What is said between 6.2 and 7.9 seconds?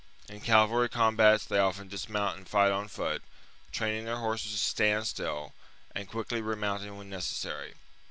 remounting when necessary.